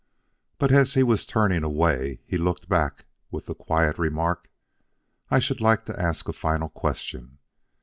But 0.57 0.71
as 0.71 0.95
he 0.95 1.03
was 1.03 1.27
turning 1.27 1.61
away, 1.63 2.21
he 2.25 2.35
looked 2.35 2.67
back 2.67 3.05
with 3.29 3.45
the 3.45 3.53
quiet 3.53 3.99
remark: 3.99 4.49
"I 5.29 5.37
should 5.37 5.61
like 5.61 5.85
to 5.85 6.01
ask 6.01 6.27
a 6.27 6.33
final 6.33 6.69
question. 6.69 7.37